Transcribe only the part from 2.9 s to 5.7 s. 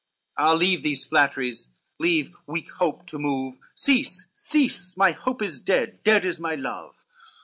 to move, Cease, cease, my hope is